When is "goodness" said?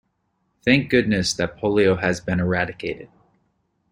0.89-1.31